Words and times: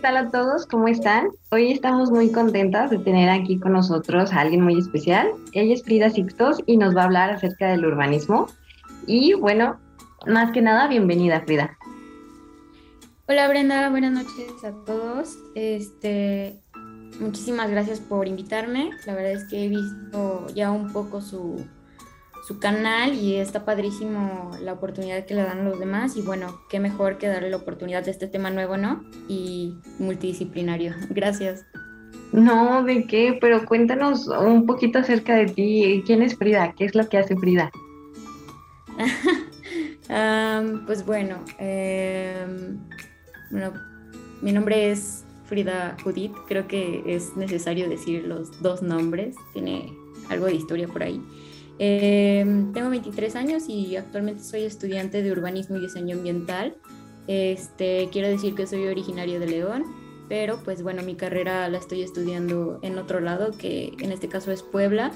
tal 0.00 0.16
a 0.16 0.30
todos? 0.30 0.66
¿Cómo 0.66 0.88
están? 0.88 1.28
Hoy 1.50 1.72
estamos 1.72 2.10
muy 2.10 2.32
contentas 2.32 2.90
de 2.90 2.98
tener 2.98 3.28
aquí 3.28 3.58
con 3.58 3.72
nosotros 3.72 4.32
a 4.32 4.40
alguien 4.40 4.62
muy 4.62 4.78
especial. 4.78 5.30
Ella 5.52 5.74
es 5.74 5.82
Frida 5.82 6.08
Sixtos 6.08 6.62
y 6.64 6.78
nos 6.78 6.96
va 6.96 7.02
a 7.02 7.04
hablar 7.04 7.30
acerca 7.30 7.68
del 7.68 7.84
urbanismo. 7.84 8.46
Y 9.06 9.34
bueno, 9.34 9.78
más 10.26 10.52
que 10.52 10.62
nada, 10.62 10.88
bienvenida 10.88 11.42
Frida. 11.42 11.76
Hola 13.28 13.48
Brenda, 13.48 13.90
buenas 13.90 14.12
noches 14.12 14.64
a 14.64 14.72
todos. 14.86 15.36
Este, 15.54 16.58
muchísimas 17.20 17.70
gracias 17.70 18.00
por 18.00 18.26
invitarme. 18.26 18.90
La 19.06 19.14
verdad 19.14 19.32
es 19.32 19.44
que 19.50 19.66
he 19.66 19.68
visto 19.68 20.46
ya 20.54 20.70
un 20.70 20.92
poco 20.94 21.20
su, 21.20 21.62
su 22.50 22.58
canal 22.58 23.14
y 23.14 23.36
está 23.36 23.64
padrísimo 23.64 24.50
la 24.60 24.72
oportunidad 24.72 25.24
que 25.24 25.34
le 25.34 25.44
dan 25.44 25.64
los 25.64 25.78
demás 25.78 26.16
y 26.16 26.22
bueno, 26.22 26.60
qué 26.68 26.80
mejor 26.80 27.16
que 27.16 27.28
darle 27.28 27.48
la 27.48 27.58
oportunidad 27.58 28.04
de 28.04 28.10
este 28.10 28.26
tema 28.26 28.50
nuevo, 28.50 28.76
¿no? 28.76 29.04
Y 29.28 29.76
multidisciplinario. 30.00 30.92
Gracias. 31.10 31.64
No, 32.32 32.82
¿de 32.82 33.06
qué? 33.06 33.38
Pero 33.40 33.64
cuéntanos 33.66 34.26
un 34.26 34.66
poquito 34.66 34.98
acerca 34.98 35.36
de 35.36 35.46
ti. 35.46 36.02
¿Quién 36.04 36.22
es 36.22 36.36
Frida? 36.36 36.74
¿Qué 36.76 36.86
es 36.86 36.96
lo 36.96 37.08
que 37.08 37.18
hace 37.18 37.36
Frida? 37.36 37.70
pues 40.86 41.06
bueno, 41.06 41.44
em, 41.58 42.80
bueno, 43.52 43.74
mi 44.42 44.50
nombre 44.50 44.90
es 44.90 45.24
Frida 45.44 45.96
Judith. 46.02 46.34
Creo 46.48 46.66
que 46.66 47.04
es 47.06 47.36
necesario 47.36 47.88
decir 47.88 48.24
los 48.24 48.60
dos 48.60 48.82
nombres. 48.82 49.36
Tiene 49.52 49.92
algo 50.28 50.46
de 50.46 50.56
historia 50.56 50.88
por 50.88 51.04
ahí. 51.04 51.22
Em, 51.82 52.74
tengo 52.74 52.90
23 52.90 53.36
años 53.36 53.62
y 53.66 53.96
actualmente 53.96 54.44
soy 54.44 54.64
estudiante 54.64 55.22
de 55.22 55.32
urbanismo 55.32 55.78
y 55.78 55.80
diseño 55.80 56.14
ambiental. 56.14 56.76
Este, 57.26 58.10
quiero 58.12 58.28
decir 58.28 58.54
que 58.54 58.66
soy 58.66 58.86
originario 58.86 59.40
de 59.40 59.46
León, 59.46 59.84
pero 60.28 60.62
pues 60.62 60.82
bueno, 60.82 61.02
mi 61.02 61.14
carrera 61.14 61.66
la 61.70 61.78
estoy 61.78 62.02
estudiando 62.02 62.80
en 62.82 62.98
otro 62.98 63.20
lado, 63.20 63.52
que 63.56 63.94
en 63.98 64.12
este 64.12 64.28
caso 64.28 64.52
es 64.52 64.62
Puebla. 64.62 65.10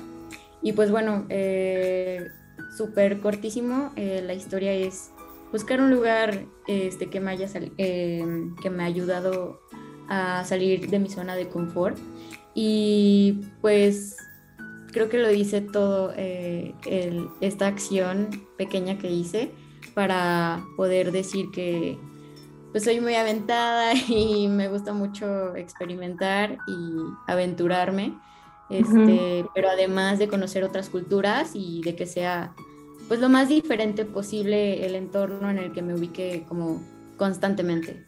Y 0.62 0.72
pues 0.72 0.90
bueno, 0.90 1.26
eh, 1.28 2.28
súper 2.74 3.20
cortísimo, 3.20 3.92
eh, 3.96 4.22
la 4.24 4.32
historia 4.32 4.72
es 4.72 5.10
buscar 5.52 5.82
un 5.82 5.90
lugar 5.90 6.46
este, 6.66 7.10
que, 7.10 7.20
me 7.20 7.32
haya 7.32 7.46
em, 7.76 8.56
que 8.56 8.70
me 8.70 8.84
ha 8.84 8.86
ayudado 8.86 9.60
a 10.08 10.42
salir 10.46 10.88
de 10.88 10.98
mi 10.98 11.10
zona 11.10 11.36
de 11.36 11.46
confort. 11.46 11.98
Y 12.54 13.42
pues 13.60 14.16
creo 14.94 15.08
que 15.08 15.18
lo 15.18 15.30
hice 15.32 15.60
todo 15.60 16.12
eh, 16.16 16.72
esta 17.40 17.66
acción 17.66 18.30
pequeña 18.56 18.96
que 18.96 19.10
hice 19.10 19.50
para 19.92 20.64
poder 20.76 21.10
decir 21.10 21.50
que 21.52 21.98
pues 22.70 22.84
soy 22.84 23.00
muy 23.00 23.14
aventada 23.14 23.92
y 24.08 24.48
me 24.48 24.68
gusta 24.68 24.94
mucho 24.94 25.56
experimentar 25.56 26.58
y 26.66 27.30
aventurarme, 27.30 28.16
este, 28.70 29.44
pero 29.54 29.68
además 29.68 30.18
de 30.18 30.28
conocer 30.28 30.64
otras 30.64 30.88
culturas 30.88 31.50
y 31.54 31.82
de 31.82 31.96
que 31.96 32.06
sea 32.06 32.54
pues 33.08 33.20
lo 33.20 33.28
más 33.28 33.48
diferente 33.48 34.04
posible 34.04 34.86
el 34.86 34.94
entorno 34.94 35.50
en 35.50 35.58
el 35.58 35.72
que 35.72 35.82
me 35.82 35.94
ubique 35.94 36.44
como 36.48 36.80
constantemente. 37.18 38.06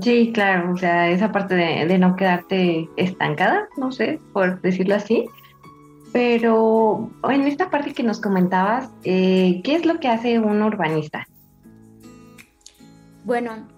Sí, 0.00 0.32
claro, 0.32 0.72
o 0.72 0.76
sea, 0.76 1.10
esa 1.10 1.30
parte 1.30 1.54
de, 1.54 1.86
de 1.86 1.98
no 1.98 2.16
quedarte 2.16 2.88
estancada, 2.96 3.68
no 3.76 3.92
sé, 3.92 4.20
por 4.32 4.60
decirlo 4.60 4.94
así, 4.94 5.26
pero 6.12 7.10
en 7.28 7.42
esta 7.42 7.70
parte 7.70 7.92
que 7.92 8.02
nos 8.02 8.20
comentabas, 8.20 8.90
eh, 9.04 9.60
¿qué 9.62 9.76
es 9.76 9.86
lo 9.86 10.00
que 10.00 10.08
hace 10.08 10.38
un 10.38 10.62
urbanista? 10.62 11.26
Bueno, 13.24 13.68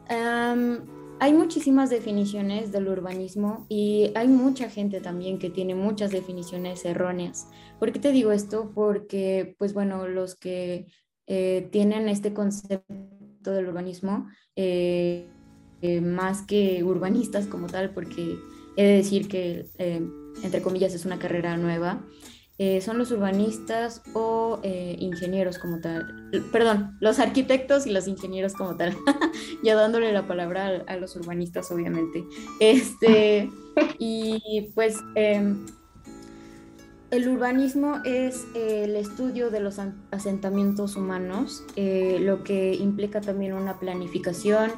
hay 1.19 1.34
muchísimas 1.34 1.91
definiciones 1.91 2.72
del 2.72 2.88
urbanismo 2.88 3.66
y 3.69 4.12
hay 4.15 4.28
mucha 4.28 4.69
gente 4.70 5.00
también 5.00 5.38
que 5.38 5.50
tiene 5.50 5.75
muchas 5.75 6.10
definiciones 6.10 6.84
erróneas. 6.84 7.48
¿Por 7.78 7.93
qué 7.93 7.98
te 7.98 8.12
digo 8.12 8.32
esto? 8.32 8.72
Porque, 8.75 9.54
pues 9.59 9.75
bueno, 9.75 10.09
los 10.09 10.34
que 10.34 10.87
eh, 11.26 11.69
tienen 11.70 12.09
este 12.09 12.32
concepto 12.32 12.82
del 13.53 13.69
urbanismo, 13.69 14.28
eh, 14.56 15.28
más 16.03 16.43
que 16.43 16.82
urbanistas 16.84 17.47
como 17.47 17.66
tal, 17.66 17.91
porque 17.93 18.37
he 18.77 18.84
de 18.84 18.97
decir 18.97 19.28
que 19.28 19.66
entre 20.43 20.62
comillas, 20.62 20.94
es 20.94 21.05
una 21.05 21.19
carrera 21.19 21.56
nueva, 21.56 22.03
eh, 22.59 22.81
son 22.81 22.99
los 22.99 23.10
urbanistas 23.10 24.03
o 24.12 24.60
eh, 24.62 24.97
ingenieros 24.99 25.59
como 25.59 25.81
tal. 25.81 26.31
Perdón, 26.53 26.97
los 27.00 27.19
arquitectos 27.19 27.87
y 27.87 27.91
los 27.91 28.06
ingenieros 28.06 28.53
como 28.55 28.77
tal. 28.77 28.97
ya 29.65 29.75
dándole 29.75 30.12
la 30.12 30.27
palabra 30.27 30.84
a, 30.87 30.97
los 30.97 31.16
urbanistas, 31.16 31.71
obviamente. 31.71 32.25
Este, 32.61 33.50
y 33.99 34.71
pues 34.75 34.97
em, 35.15 35.66
el 37.11 37.28
urbanismo 37.28 38.00
es 38.05 38.44
el 38.55 38.97
estudio 38.97 39.50
de 39.50 39.61
los 39.61 39.81
asentamientos 40.11 40.97
humanos, 40.97 41.65
eh, 41.77 42.19
lo 42.21 42.44
que 42.44 42.75
implica 42.75 43.21
también 43.21 43.55
una 43.55 43.78
planificación, 43.81 44.72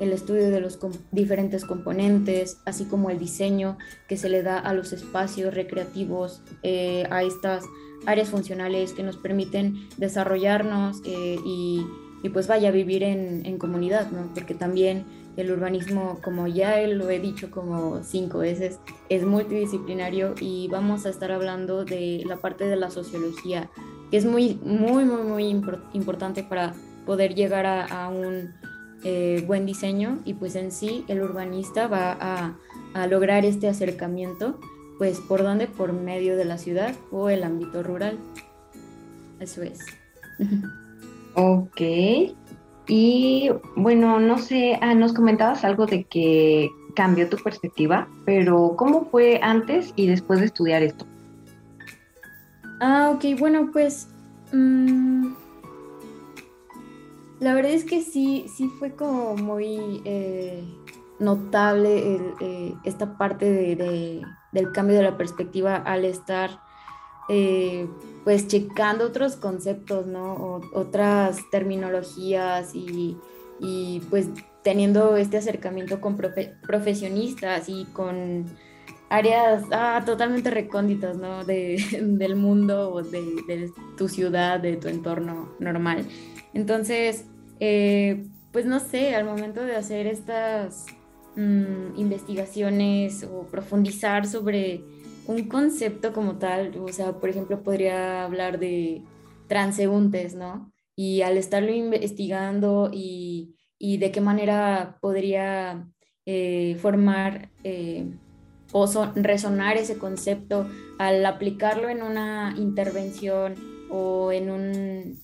el 0.00 0.12
estudio 0.12 0.50
de 0.50 0.60
los 0.60 0.78
diferentes 1.12 1.64
componentes, 1.64 2.58
así 2.64 2.86
como 2.86 3.10
el 3.10 3.18
diseño 3.18 3.76
que 4.08 4.16
se 4.16 4.30
le 4.30 4.42
da 4.42 4.58
a 4.58 4.72
los 4.72 4.92
espacios 4.92 5.54
recreativos, 5.54 6.42
eh, 6.62 7.06
a 7.10 7.22
estas 7.22 7.64
áreas 8.06 8.30
funcionales 8.30 8.94
que 8.94 9.02
nos 9.02 9.18
permiten 9.18 9.88
desarrollarnos 9.98 11.02
eh, 11.04 11.36
y, 11.44 11.86
pues 12.32 12.48
vaya 12.48 12.68
a 12.68 12.72
vivir 12.72 13.02
en, 13.02 13.58
comunidad, 13.58 14.10
¿no? 14.10 14.32
porque 14.34 14.54
también 14.54 15.04
el 15.36 15.50
urbanismo, 15.50 16.18
como 16.22 16.46
ya 16.46 16.78
lo 16.86 17.08
he 17.08 17.18
dicho 17.18 17.50
como 17.50 18.02
cinco 18.02 18.38
veces, 18.38 18.78
es 19.08 19.24
multidisciplinario 19.24 20.34
y 20.38 20.68
vamos 20.68 21.06
a 21.06 21.10
estar 21.10 21.32
hablando 21.32 21.84
de 21.84 22.22
la 22.26 22.36
parte 22.36 22.66
de 22.66 22.76
la 22.76 22.90
sociología, 22.90 23.70
que 24.10 24.18
es 24.18 24.26
muy, 24.26 24.60
muy, 24.62 25.04
muy, 25.04 25.22
muy 25.22 25.62
importante 25.94 26.42
para 26.42 26.74
poder 27.06 27.34
llegar 27.34 27.64
a 27.66 28.08
un 28.08 28.52
eh, 29.04 29.44
buen 29.46 29.66
diseño 29.66 30.18
y 30.24 30.34
pues 30.34 30.56
en 30.56 30.72
sí 30.72 31.04
el 31.08 31.22
urbanista 31.22 31.86
va 31.86 32.16
a, 32.20 32.56
lograr 33.06 33.44
este 33.44 33.68
acercamiento 33.68 34.58
pues 34.98 35.20
por 35.20 35.42
dónde, 35.42 35.68
por 35.68 35.92
medio 35.92 36.36
de 36.36 36.44
la 36.44 36.58
ciudad 36.58 36.94
o 37.10 37.30
el 37.30 37.44
ámbito 37.44 37.82
rural. 37.82 38.18
Eso 39.38 39.62
es. 39.62 39.78
Ok. 41.34 41.80
Y 42.88 43.50
bueno, 43.76 44.18
no 44.18 44.38
sé, 44.38 44.76
ah, 44.82 44.94
nos 44.94 45.12
comentabas 45.12 45.64
algo 45.64 45.86
de 45.86 46.04
que 46.04 46.68
cambió 46.96 47.28
tu 47.28 47.36
perspectiva, 47.36 48.08
pero 48.26 48.74
¿cómo 48.76 49.04
fue 49.04 49.38
antes 49.42 49.92
y 49.96 50.08
después 50.08 50.40
de 50.40 50.46
estudiar 50.46 50.82
esto? 50.82 51.06
Ah, 52.80 53.12
ok, 53.14 53.38
bueno, 53.38 53.70
pues 53.72 54.08
mm, 54.52 55.32
la 57.40 57.54
verdad 57.54 57.72
es 57.72 57.84
que 57.84 58.02
sí, 58.02 58.46
sí 58.54 58.68
fue 58.78 58.94
como 58.94 59.34
muy 59.34 60.02
eh, 60.04 60.62
notable 61.18 62.20
eh, 62.40 62.74
esta 62.84 63.16
parte 63.16 63.50
de, 63.50 64.22
del 64.52 64.72
cambio 64.72 64.96
de 64.96 65.04
la 65.04 65.16
perspectiva 65.16 65.76
al 65.76 66.04
estar 66.04 66.60
eh, 67.30 67.88
pues 68.24 68.46
checando 68.46 69.06
otros 69.06 69.36
conceptos, 69.36 70.06
¿no? 70.06 70.60
otras 70.74 71.38
terminologías 71.50 72.72
y, 72.74 73.16
pues 74.10 74.28
teniendo 74.62 75.16
este 75.16 75.38
acercamiento 75.38 76.00
con 76.00 76.16
profesionistas 76.16 77.68
y 77.68 77.86
con 77.86 78.46
áreas 79.08 79.64
ah, 79.70 80.02
totalmente 80.04 80.50
recónditas, 80.50 81.16
¿no? 81.16 81.44
del 81.44 82.36
mundo 82.36 82.92
o 82.92 83.02
de, 83.02 83.20
de, 83.46 83.70
tu 83.96 84.08
ciudad, 84.08 84.60
de 84.60 84.76
tu 84.76 84.88
entorno 84.88 85.54
normal. 85.58 86.06
Entonces, 86.52 87.26
eh, 87.60 88.26
pues 88.52 88.64
no 88.64 88.80
sé, 88.80 89.14
al 89.14 89.24
momento 89.24 89.62
de 89.62 89.76
hacer 89.76 90.06
estas 90.06 90.86
mm, 91.36 91.96
investigaciones 91.96 93.22
o 93.24 93.46
profundizar 93.46 94.26
sobre 94.26 94.82
un 95.26 95.46
concepto 95.46 96.12
como 96.12 96.38
tal, 96.38 96.76
o 96.78 96.88
sea, 96.88 97.12
por 97.12 97.28
ejemplo, 97.28 97.62
podría 97.62 98.24
hablar 98.24 98.58
de 98.58 99.02
transeúntes, 99.46 100.34
¿no? 100.34 100.72
Y 100.96 101.22
al 101.22 101.36
estarlo 101.36 101.70
investigando 101.70 102.90
y, 102.92 103.54
de 103.78 104.10
qué 104.10 104.20
manera 104.20 104.98
podría 105.00 105.88
eh, 106.26 106.76
formar 106.80 107.50
eh, 107.64 108.06
o 108.72 108.86
resonar 109.14 109.76
ese 109.76 109.98
concepto 109.98 110.68
al 110.98 111.24
aplicarlo 111.24 111.88
en 111.88 112.02
una 112.02 112.54
intervención 112.58 113.54
o 113.90 114.32
en 114.32 114.50
un 114.50 115.20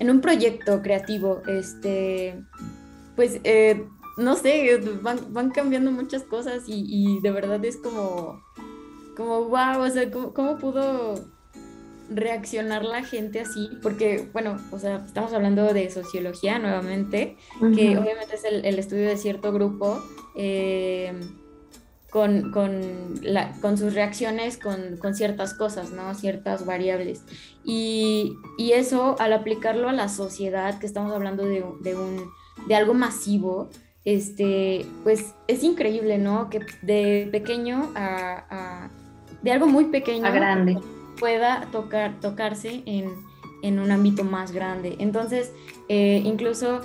en 0.00 0.10
un 0.10 0.20
proyecto 0.20 0.82
creativo, 0.82 1.42
este, 1.46 2.42
pues, 3.16 3.38
eh, 3.44 3.86
no 4.16 4.34
sé, 4.34 4.80
van, 5.02 5.50
cambiando 5.50 5.92
muchas 5.92 6.24
cosas 6.24 6.64
y, 6.66 7.20
de 7.20 7.30
verdad 7.30 7.62
es 7.64 7.76
como, 7.76 8.42
como, 9.16 9.44
wow, 9.44 9.82
o 9.82 9.90
sea, 9.90 10.10
¿cómo, 10.10 10.56
pudo 10.56 11.14
reaccionar 12.08 12.82
la 12.82 13.04
gente 13.04 13.40
así, 13.40 13.68
porque, 13.82 14.28
bueno, 14.32 14.56
o 14.72 14.78
sea, 14.78 15.04
estamos 15.06 15.32
hablando 15.34 15.72
de 15.72 15.90
sociología 15.90 16.58
nuevamente, 16.58 17.36
que 17.76 17.96
obviamente 17.96 18.34
es 18.34 18.44
el, 18.44 18.78
estudio 18.78 19.06
de 19.06 19.16
cierto 19.18 19.52
grupo. 19.52 20.02
Eh, 20.34 21.12
con, 22.10 22.50
con, 22.50 23.14
la, 23.22 23.52
con, 23.60 23.78
sus 23.78 23.94
reacciones 23.94 24.58
con, 24.58 24.96
con, 24.98 25.14
ciertas 25.14 25.54
cosas, 25.54 25.92
¿no? 25.92 26.14
Ciertas 26.14 26.66
variables. 26.66 27.24
Y, 27.64 28.36
y, 28.58 28.72
eso, 28.72 29.16
al 29.18 29.32
aplicarlo 29.32 29.88
a 29.88 29.92
la 29.92 30.08
sociedad, 30.08 30.78
que 30.78 30.86
estamos 30.86 31.12
hablando 31.14 31.44
de, 31.44 31.64
de, 31.80 31.94
un, 31.96 32.30
de 32.66 32.74
algo 32.74 32.94
masivo, 32.94 33.70
este, 34.04 34.86
pues 35.02 35.34
es 35.46 35.62
increíble, 35.62 36.18
¿no? 36.18 36.50
Que 36.50 36.60
de 36.82 37.28
pequeño 37.30 37.92
a, 37.94 38.90
de 39.42 39.52
algo 39.52 39.66
muy 39.66 39.86
pequeño 39.86 40.26
a 40.26 40.30
grande 40.30 40.78
pueda 41.18 41.68
tocar, 41.70 42.18
tocarse 42.20 42.82
en, 42.86 43.12
en 43.62 43.78
un 43.78 43.90
ámbito 43.90 44.24
más 44.24 44.52
grande. 44.52 44.96
Entonces, 44.98 45.52
eh, 45.88 46.22
incluso 46.24 46.80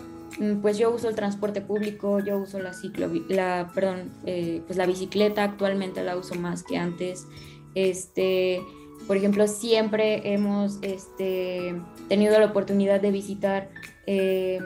pues 0.61 0.77
yo 0.77 0.91
uso 0.91 1.07
el 1.07 1.15
transporte 1.15 1.61
público, 1.61 2.19
yo 2.19 2.37
uso 2.37 2.59
la 2.59 2.73
ciclo, 2.73 3.09
la, 3.29 3.71
perdón, 3.73 4.11
eh, 4.25 4.61
pues 4.65 4.77
la 4.77 4.85
bicicleta 4.85 5.43
actualmente 5.43 6.03
la 6.03 6.17
uso 6.17 6.35
más 6.35 6.63
que 6.63 6.77
antes. 6.77 7.27
Este, 7.73 8.61
por 9.07 9.17
ejemplo, 9.17 9.47
siempre 9.47 10.33
hemos 10.33 10.79
este, 10.81 11.75
tenido 12.09 12.37
la 12.39 12.47
oportunidad 12.47 12.99
de 12.99 13.11
visitar 13.11 13.69
eh, 14.07 14.59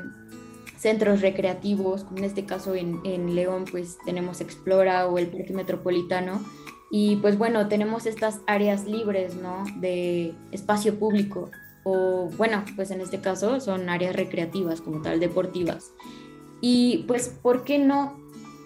centros 0.78 1.22
recreativos, 1.22 2.04
como 2.04 2.20
en 2.20 2.24
este 2.24 2.46
caso 2.46 2.74
en, 2.74 3.00
en, 3.04 3.36
León, 3.36 3.66
pues 3.70 3.98
tenemos 4.06 4.42
Explora 4.42 5.08
o 5.08 5.18
el 5.18 5.28
Parque 5.28 5.54
Metropolitano. 5.54 6.44
Y 6.92 7.18
pues 7.18 7.38
bueno, 7.38 7.68
tenemos 7.68 8.08
estas 8.08 8.40
áreas 8.48 8.86
libres, 8.86 9.36
¿no? 9.36 9.64
De 9.80 10.34
espacio 10.52 10.98
público 10.98 11.52
o 11.90 12.30
bueno, 12.38 12.64
pues 12.76 12.92
en 12.92 13.02
este 13.02 13.20
caso 13.20 13.60
son 13.60 13.90
áreas 13.90 14.16
recreativas 14.16 14.82
como 14.82 15.02
tal, 15.02 15.20
deportivas. 15.20 15.92
Y 16.62 17.06
pues, 17.08 17.30
¿por 17.30 17.64
qué 17.64 17.80
no? 17.80 18.18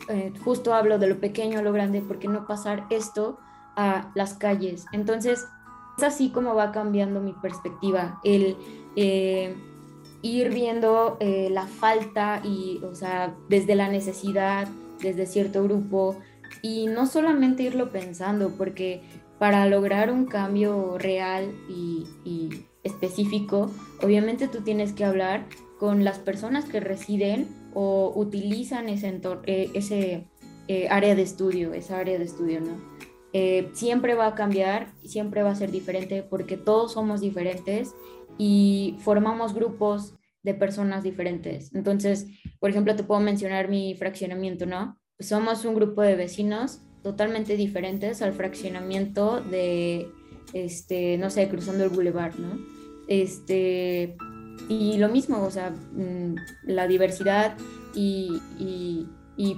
Eh, 0.09 0.33
justo 0.43 0.73
hablo 0.73 0.99
de 0.99 1.07
lo 1.07 1.19
pequeño 1.19 1.59
a 1.59 1.61
lo 1.61 1.71
grande, 1.71 2.01
¿por 2.01 2.19
qué 2.19 2.27
no 2.27 2.45
pasar 2.45 2.85
esto 2.89 3.37
a 3.75 4.11
las 4.15 4.33
calles? 4.33 4.85
Entonces, 4.91 5.45
es 5.97 6.03
así 6.03 6.29
como 6.29 6.55
va 6.55 6.71
cambiando 6.71 7.21
mi 7.21 7.33
perspectiva, 7.33 8.19
el 8.23 8.57
eh, 8.95 9.55
ir 10.21 10.49
viendo 10.53 11.17
eh, 11.19 11.49
la 11.51 11.67
falta 11.67 12.41
y, 12.43 12.81
o 12.83 12.95
sea, 12.95 13.35
desde 13.47 13.75
la 13.75 13.89
necesidad, 13.89 14.67
desde 15.01 15.25
cierto 15.25 15.63
grupo, 15.63 16.17
y 16.61 16.87
no 16.87 17.05
solamente 17.05 17.63
irlo 17.63 17.91
pensando, 17.91 18.51
porque 18.57 19.03
para 19.39 19.65
lograr 19.67 20.11
un 20.11 20.25
cambio 20.25 20.97
real 20.97 21.53
y 21.69 22.65
específico, 23.03 23.71
obviamente 24.01 24.47
tú 24.47 24.61
tienes 24.61 24.93
que 24.93 25.05
hablar 25.05 25.45
con 25.77 26.03
las 26.03 26.19
personas 26.19 26.65
que 26.65 26.79
residen 26.79 27.47
o 27.73 28.13
utilizan 28.15 28.87
ese, 28.89 29.19
eh, 29.45 29.69
ese 29.73 30.27
eh, 30.67 30.87
área 30.89 31.15
de 31.15 31.21
estudio, 31.21 31.73
esa 31.73 31.99
área 31.99 32.17
de 32.17 32.23
estudio, 32.23 32.61
¿no? 32.61 32.93
Eh, 33.33 33.69
siempre 33.73 34.13
va 34.13 34.27
a 34.27 34.35
cambiar, 34.35 34.93
siempre 35.03 35.41
va 35.41 35.51
a 35.51 35.55
ser 35.55 35.71
diferente 35.71 36.23
porque 36.23 36.55
todos 36.55 36.93
somos 36.93 37.19
diferentes 37.19 37.93
y 38.37 38.95
formamos 38.99 39.53
grupos 39.53 40.13
de 40.43 40.53
personas 40.53 41.03
diferentes. 41.03 41.73
Entonces, 41.73 42.27
por 42.59 42.69
ejemplo, 42.69 42.95
te 42.95 43.03
puedo 43.03 43.21
mencionar 43.21 43.69
mi 43.69 43.95
fraccionamiento, 43.95 44.65
¿no? 44.65 44.99
somos 45.19 45.65
un 45.65 45.75
grupo 45.75 46.01
de 46.01 46.15
vecinos 46.15 46.81
totalmente 47.01 47.55
diferentes 47.55 48.21
al 48.21 48.33
fraccionamiento 48.33 49.41
de, 49.41 50.09
este, 50.53 51.17
no 51.17 51.29
sé, 51.29 51.49
cruzando 51.49 51.83
el 51.83 51.89
boulevard, 51.89 52.35
¿no? 52.37 52.72
Este, 53.07 54.15
y 54.69 54.97
lo 54.97 55.09
mismo, 55.09 55.43
o 55.43 55.51
sea, 55.51 55.71
mm, 55.71 56.35
la 56.63 56.87
diversidad 56.87 57.57
y, 57.93 59.07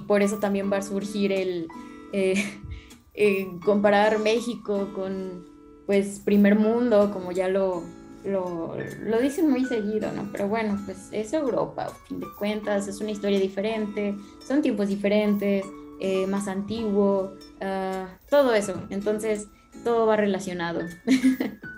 por 0.06 0.22
eso 0.22 0.38
también 0.38 0.70
va 0.72 0.78
a 0.78 0.82
surgir 0.82 1.32
el 1.32 1.68
eh, 2.12 2.34
eh, 3.14 3.46
comparar 3.64 4.18
México 4.18 4.90
con, 4.94 5.44
pues, 5.86 6.20
primer 6.20 6.56
mundo, 6.56 7.10
como 7.12 7.32
ya 7.32 7.48
lo, 7.48 7.82
lo, 8.24 8.74
dicen 9.20 9.50
muy 9.50 9.64
seguido, 9.64 10.10
¿no? 10.12 10.28
Pero 10.32 10.48
bueno, 10.48 10.80
pues 10.84 11.08
es 11.12 11.32
Europa, 11.32 11.86
a 11.86 11.90
fin 11.90 12.20
de 12.20 12.26
cuentas, 12.38 12.88
es 12.88 13.00
una 13.00 13.10
historia 13.10 13.38
diferente, 13.38 14.16
son 14.46 14.62
tiempos 14.62 14.88
diferentes, 14.88 15.64
eh, 16.00 16.26
más 16.26 16.48
antiguo, 16.48 17.34
ah, 17.60 18.18
todo 18.28 18.54
eso. 18.54 18.74
Entonces, 18.90 19.48
todo 19.84 20.06
va 20.06 20.16
relacionado. 20.16 20.80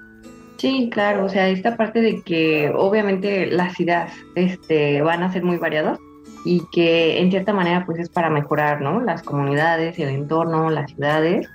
Sí, 0.59 0.91
claro, 0.93 1.25
o 1.25 1.29
sea, 1.29 1.49
esta 1.49 1.77
parte 1.77 2.01
de 2.01 2.21
que 2.23 2.71
obviamente 2.75 3.47
las 3.47 3.79
ideas 3.79 4.13
este, 4.35 5.01
van 5.03 5.23
a 5.23 5.33
ser 5.33 5.45
muy 5.45 5.57
variadas 5.57 5.99
y 6.45 6.63
que 6.73 7.21
en 7.21 7.31
cierta 7.31 7.53
manera 7.53 7.87
pues 7.87 8.01
es 8.01 8.09
para 8.09 8.29
mejorar, 8.29 8.81
¿no? 8.81 9.01
Las 9.01 9.23
comunidades, 9.23 9.99
el 9.99 10.09
entorno, 10.09 10.69
las 10.71 10.91
ciudades. 10.91 11.49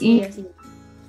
y 0.00 0.22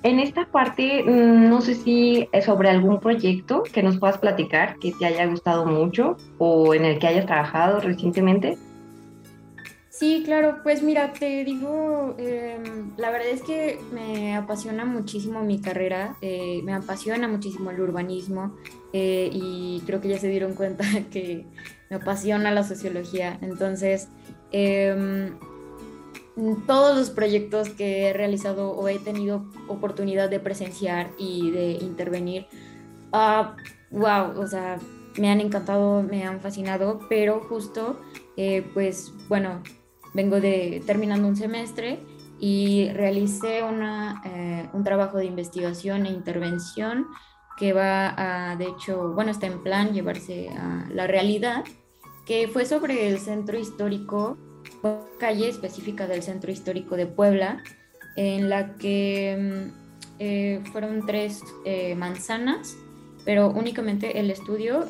en 0.04 0.20
esta 0.20 0.44
parte, 0.44 1.02
mm, 1.02 1.48
no 1.48 1.62
sé 1.62 1.74
si 1.74 2.28
es 2.32 2.44
sobre 2.44 2.68
algún 2.68 3.00
proyecto 3.00 3.62
que 3.62 3.82
nos 3.82 3.98
puedas 3.98 4.18
platicar 4.18 4.78
que 4.78 4.92
te 4.92 5.06
haya 5.06 5.24
gustado 5.26 5.64
mucho 5.64 6.18
o 6.36 6.74
en 6.74 6.84
el 6.84 6.98
que 6.98 7.06
hayas 7.06 7.24
trabajado 7.24 7.80
recientemente. 7.80 8.58
Sí, 9.96 10.22
claro, 10.24 10.58
pues 10.64 10.82
mira, 10.82 11.12
te 11.12 11.44
digo, 11.44 12.16
em, 12.18 12.96
la 12.96 13.12
verdad 13.12 13.28
es 13.28 13.42
que 13.42 13.78
me 13.92 14.34
apasiona 14.34 14.84
muchísimo 14.84 15.44
mi 15.44 15.60
carrera, 15.60 16.16
eh, 16.20 16.62
me 16.64 16.74
apasiona 16.74 17.28
muchísimo 17.28 17.70
el 17.70 17.80
urbanismo 17.80 18.56
eh, 18.92 19.30
y 19.32 19.84
creo 19.86 20.00
que 20.00 20.08
ya 20.08 20.18
se 20.18 20.26
dieron 20.26 20.54
cuenta 20.54 20.84
que 21.12 21.46
me 21.90 21.96
apasiona 21.96 22.50
la 22.50 22.64
sociología. 22.64 23.38
Entonces, 23.40 24.08
em, 24.50 25.38
todos 26.66 26.98
los 26.98 27.10
proyectos 27.10 27.68
que 27.70 28.08
he 28.08 28.12
realizado 28.12 28.72
o 28.72 28.88
he 28.88 28.98
tenido 28.98 29.44
oportunidad 29.68 30.28
de 30.28 30.40
presenciar 30.40 31.12
y 31.18 31.52
de 31.52 31.70
intervenir, 31.70 32.46
wow, 33.12 33.54
ah, 34.02 34.34
o 34.36 34.46
sea, 34.48 34.80
me 35.18 35.30
han 35.30 35.40
encantado, 35.40 36.02
me 36.02 36.24
han 36.24 36.40
fascinado, 36.40 36.98
pero 37.08 37.40
justo, 37.48 38.00
eh, 38.36 38.68
pues 38.74 39.12
bueno, 39.28 39.62
vengo 40.14 40.40
de 40.40 40.82
terminando 40.86 41.28
un 41.28 41.36
semestre 41.36 41.98
y 42.38 42.88
realicé 42.90 43.62
una, 43.62 44.22
eh, 44.24 44.68
un 44.72 44.84
trabajo 44.84 45.18
de 45.18 45.26
investigación 45.26 46.06
e 46.06 46.10
intervención 46.10 47.06
que 47.56 47.72
va 47.72 48.14
a, 48.16 48.56
de 48.56 48.66
hecho, 48.66 49.12
bueno, 49.12 49.30
está 49.30 49.46
en 49.46 49.62
plan 49.62 49.92
llevarse 49.92 50.48
a 50.48 50.86
la 50.90 51.06
realidad, 51.06 51.64
que 52.26 52.48
fue 52.48 52.64
sobre 52.64 53.08
el 53.08 53.18
centro 53.18 53.58
histórico, 53.58 54.36
calle 55.18 55.48
específica 55.48 56.06
del 56.06 56.22
centro 56.22 56.50
histórico 56.50 56.96
de 56.96 57.06
Puebla, 57.06 57.62
en 58.16 58.48
la 58.50 58.74
que 58.74 59.36
mm, 59.38 60.18
eh, 60.18 60.60
fueron 60.72 61.06
tres 61.06 61.42
eh, 61.64 61.94
manzanas, 61.94 62.76
pero 63.24 63.50
únicamente 63.50 64.18
el 64.20 64.30
estudio 64.30 64.84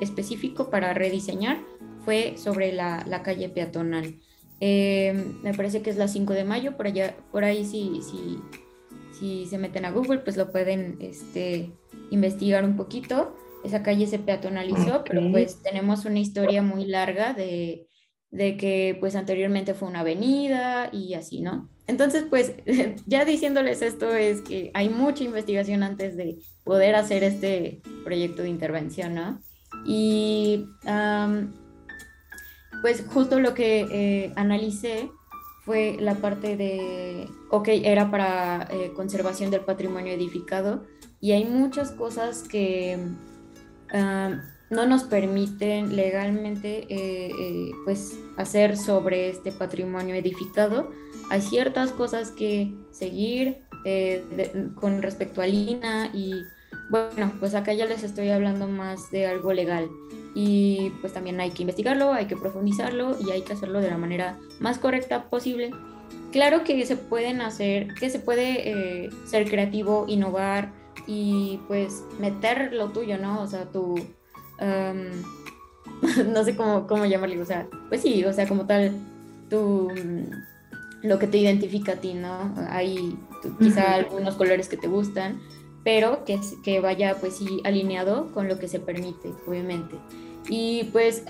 específico 0.00 0.68
para 0.68 0.94
rediseñar 0.94 1.58
fue 2.04 2.34
sobre 2.36 2.72
la, 2.72 3.04
la 3.06 3.22
calle 3.22 3.48
peatonal. 3.48 4.16
Eh, 4.64 5.34
me 5.42 5.54
parece 5.54 5.82
que 5.82 5.90
es 5.90 5.96
la 5.96 6.06
5 6.06 6.34
de 6.34 6.44
mayo, 6.44 6.76
por 6.76 6.86
allá, 6.86 7.16
por 7.32 7.42
ahí 7.42 7.64
si, 7.64 8.00
si, 8.00 8.38
si 9.18 9.46
se 9.46 9.58
meten 9.58 9.84
a 9.84 9.90
Google, 9.90 10.20
pues 10.20 10.36
lo 10.36 10.52
pueden 10.52 10.98
este, 11.00 11.72
investigar 12.12 12.64
un 12.64 12.76
poquito. 12.76 13.34
Esa 13.64 13.82
calle 13.82 14.06
se 14.06 14.20
peatonalizó, 14.20 15.02
pero 15.04 15.20
pues 15.32 15.60
tenemos 15.64 16.04
una 16.04 16.20
historia 16.20 16.62
muy 16.62 16.84
larga 16.84 17.32
de, 17.32 17.88
de 18.30 18.56
que 18.56 18.96
pues 19.00 19.16
anteriormente 19.16 19.74
fue 19.74 19.88
una 19.88 20.00
avenida 20.00 20.90
y 20.92 21.14
así, 21.14 21.40
¿no? 21.40 21.68
Entonces, 21.88 22.24
pues 22.30 22.54
ya 23.06 23.24
diciéndoles 23.24 23.82
esto 23.82 24.14
es 24.14 24.42
que 24.42 24.70
hay 24.74 24.88
mucha 24.88 25.24
investigación 25.24 25.82
antes 25.82 26.16
de 26.16 26.38
poder 26.62 26.94
hacer 26.94 27.24
este 27.24 27.82
proyecto 28.04 28.42
de 28.42 28.50
intervención, 28.50 29.14
¿no? 29.16 29.40
Y 29.84 30.66
pues 32.82 33.04
justo 33.08 33.40
lo 33.40 33.54
que 33.54 33.86
eh, 33.90 34.32
analicé 34.36 35.10
fue 35.64 35.96
la 36.00 36.16
parte 36.16 36.56
de, 36.56 37.28
ok, 37.50 37.68
era 37.68 38.10
para 38.10 38.68
eh, 38.70 38.92
conservación 38.94 39.52
del 39.52 39.60
patrimonio 39.60 40.12
edificado 40.12 40.84
y 41.20 41.30
hay 41.30 41.44
muchas 41.44 41.92
cosas 41.92 42.42
que 42.42 42.98
ah, 43.94 44.42
no 44.70 44.86
nos 44.86 45.04
permiten 45.04 45.94
legalmente 45.94 46.86
eh, 46.90 47.70
pues 47.84 48.18
hacer 48.36 48.76
sobre 48.76 49.30
este 49.30 49.52
patrimonio 49.52 50.16
edificado. 50.16 50.90
Hay 51.30 51.40
ciertas 51.40 51.92
cosas 51.92 52.32
que 52.32 52.74
seguir 52.90 53.58
con 54.74 55.02
respecto 55.02 55.42
a 55.42 55.46
Lina 55.46 56.10
y 56.12 56.34
bueno, 56.90 57.32
pues 57.38 57.54
acá 57.54 57.72
ya 57.72 57.86
les 57.86 58.02
estoy 58.02 58.30
hablando 58.30 58.66
más 58.66 59.10
de 59.10 59.26
algo 59.26 59.52
legal 59.52 59.88
y 60.34 60.90
pues 61.00 61.12
también 61.12 61.40
hay 61.40 61.50
que 61.50 61.62
investigarlo, 61.62 62.12
hay 62.12 62.26
que 62.26 62.36
profundizarlo 62.36 63.16
y 63.20 63.30
hay 63.30 63.42
que 63.42 63.52
hacerlo 63.52 63.80
de 63.80 63.90
la 63.90 63.98
manera 63.98 64.38
más 64.60 64.78
correcta 64.78 65.24
posible. 65.24 65.70
Claro 66.30 66.64
que 66.64 66.84
se 66.86 66.96
pueden 66.96 67.42
hacer, 67.42 67.94
que 67.94 68.08
se 68.08 68.18
puede 68.18 68.70
eh, 69.04 69.10
ser 69.26 69.48
creativo, 69.48 70.06
innovar 70.08 70.72
y 71.06 71.60
pues 71.68 72.04
meter 72.18 72.72
lo 72.72 72.90
tuyo, 72.90 73.18
¿no? 73.18 73.42
O 73.42 73.46
sea, 73.46 73.66
tu, 73.66 73.96
em, 74.58 75.10
no 76.32 76.44
sé 76.44 76.56
cómo, 76.56 76.86
cómo 76.86 77.04
llamarlo, 77.04 77.42
o 77.42 77.46
sea, 77.46 77.68
pues 77.88 78.00
sí, 78.00 78.24
o 78.24 78.32
sea, 78.32 78.48
como 78.48 78.66
tal, 78.66 78.92
tu, 79.50 79.90
lo 81.02 81.18
que 81.18 81.26
te 81.26 81.38
identifica 81.38 81.92
a 81.92 81.96
ti, 81.96 82.14
¿no? 82.14 82.54
Hay 82.70 83.18
quizá 83.58 83.94
algunos 83.94 84.36
colores 84.36 84.68
que 84.68 84.76
te 84.76 84.86
gustan, 84.86 85.40
pero 85.84 86.24
que, 86.24 86.38
que 86.62 86.80
vaya 86.80 87.16
pues 87.20 87.36
sí 87.36 87.60
alineado 87.64 88.30
con 88.32 88.48
lo 88.48 88.58
que 88.58 88.68
se 88.68 88.80
permite, 88.80 89.30
obviamente. 89.46 89.96
Y 90.48 90.84
pues 90.92 91.24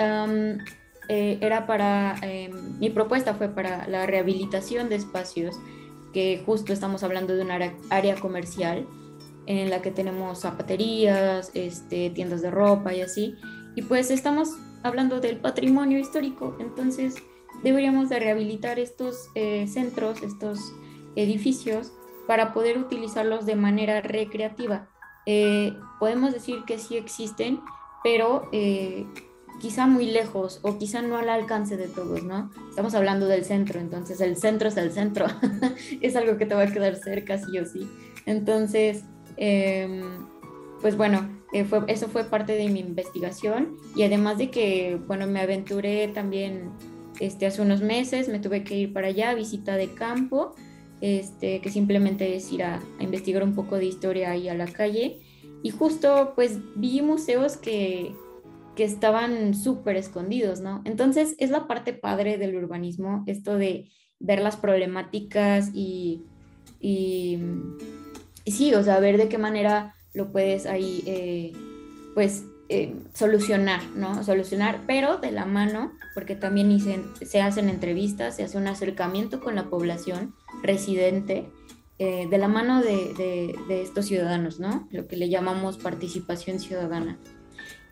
eh, 1.08 1.38
era 1.40 1.66
para, 1.66 2.16
em, 2.22 2.78
mi 2.78 2.90
propuesta 2.90 3.34
fue 3.34 3.48
para 3.48 3.86
la 3.88 4.06
rehabilitación 4.06 4.88
de 4.88 4.96
espacios, 4.96 5.56
que 6.12 6.42
justo 6.44 6.72
estamos 6.72 7.02
hablando 7.02 7.34
de 7.34 7.42
un 7.42 7.50
área, 7.50 7.74
área 7.90 8.16
comercial 8.16 8.86
en 9.46 9.70
la 9.70 9.82
que 9.82 9.90
tenemos 9.90 10.40
zapaterías, 10.40 11.50
este, 11.54 12.10
tiendas 12.10 12.42
de 12.42 12.50
ropa 12.50 12.94
y 12.94 13.00
así. 13.00 13.34
Y 13.74 13.82
pues 13.82 14.10
estamos 14.10 14.50
hablando 14.82 15.20
del 15.20 15.38
patrimonio 15.38 15.98
histórico, 15.98 16.56
entonces 16.60 17.14
deberíamos 17.62 18.08
de 18.08 18.18
rehabilitar 18.18 18.78
estos 18.78 19.28
eh, 19.34 19.66
centros, 19.68 20.22
estos 20.22 20.58
edificios, 21.16 21.92
para 22.26 22.52
poder 22.52 22.78
utilizarlos 22.78 23.46
de 23.46 23.56
manera 23.56 24.00
recreativa. 24.00 24.88
Eh, 25.26 25.76
podemos 25.98 26.32
decir 26.32 26.64
que 26.66 26.78
sí 26.78 26.96
existen, 26.96 27.60
pero 28.02 28.48
eh, 28.52 29.06
quizá 29.60 29.86
muy 29.86 30.06
lejos 30.06 30.60
o 30.62 30.78
quizá 30.78 31.02
no 31.02 31.16
al 31.16 31.28
alcance 31.28 31.76
de 31.76 31.88
todos, 31.88 32.24
¿no? 32.24 32.50
Estamos 32.68 32.94
hablando 32.94 33.26
del 33.26 33.44
centro, 33.44 33.78
entonces 33.80 34.20
el 34.20 34.36
centro 34.36 34.68
es 34.68 34.76
el 34.76 34.92
centro, 34.92 35.26
es 36.00 36.16
algo 36.16 36.36
que 36.36 36.46
te 36.46 36.54
va 36.54 36.62
a 36.62 36.72
quedar 36.72 36.96
cerca 36.96 37.38
sí 37.38 37.58
o 37.58 37.64
sí. 37.64 37.88
Entonces, 38.26 39.04
em, 39.36 40.02
pues 40.80 40.96
bueno, 40.96 41.28
eh, 41.52 41.66
eso 41.86 42.08
fue 42.08 42.24
parte 42.24 42.54
de 42.54 42.68
mi 42.68 42.80
investigación 42.80 43.76
y 43.94 44.02
además 44.02 44.38
de 44.38 44.50
que, 44.50 44.98
bueno, 45.06 45.26
me 45.26 45.40
aventuré 45.40 46.08
también 46.08 46.70
este, 47.20 47.46
hace 47.46 47.62
unos 47.62 47.82
meses, 47.82 48.28
me 48.28 48.40
tuve 48.40 48.64
que 48.64 48.74
ir 48.74 48.92
para 48.92 49.08
allá, 49.08 49.34
visita 49.34 49.76
de 49.76 49.94
campo, 49.94 50.54
este, 51.02 51.60
que 51.60 51.68
simplemente 51.68 52.36
es 52.36 52.50
ir 52.52 52.62
a, 52.62 52.80
investigar 53.00 53.42
un 53.42 53.56
poco 53.56 53.76
de 53.76 53.86
historia 53.86 54.30
ahí 54.30 54.48
a 54.48 54.54
la 54.54 54.66
calle 54.66 55.18
y 55.60 55.70
justo 55.70 56.32
pues 56.36 56.60
vi 56.76 57.02
museos 57.02 57.56
que, 57.56 58.14
que 58.76 58.84
estaban 58.84 59.54
súper 59.54 59.96
escondidos, 59.96 60.60
¿no? 60.60 60.80
Entonces 60.84 61.34
es 61.38 61.50
la 61.50 61.66
parte 61.66 61.92
padre 61.92 62.38
del 62.38 62.54
urbanismo, 62.54 63.24
esto 63.26 63.58
de 63.58 63.90
ver 64.20 64.40
las 64.40 64.56
problemáticas 64.56 65.70
y, 65.74 66.22
y, 66.80 67.40
sí, 68.46 68.72
o 68.72 68.82
sea, 68.84 69.00
ver 69.00 69.16
de 69.16 69.28
qué 69.28 69.38
manera 69.38 69.96
lo 70.14 70.30
puedes 70.30 70.66
ahí, 70.66 71.02
eh, 71.06 71.52
pues, 72.14 72.44
eh, 72.74 72.94
solucionar, 73.12 73.82
¿no? 73.94 74.24
Solucionar, 74.24 74.80
pero 74.86 75.18
de 75.18 75.30
la 75.30 75.44
mano, 75.44 75.92
porque 76.14 76.34
también 76.34 76.74
se 77.20 77.42
hacen 77.42 77.68
entrevistas, 77.68 78.36
se 78.36 78.44
hace 78.44 78.56
un 78.56 78.66
acercamiento 78.66 79.40
con 79.40 79.54
la 79.54 79.64
población 79.64 80.34
residente 80.62 81.50
eh, 81.98 82.26
de 82.30 82.38
la 82.38 82.48
mano 82.48 82.80
de, 82.80 83.54
estos 83.68 84.06
ciudadanos, 84.06 84.58
¿no? 84.58 84.88
Lo 84.90 85.06
que 85.06 85.18
le 85.18 85.28
llamamos 85.28 85.76
participación 85.76 86.60
ciudadana. 86.60 87.18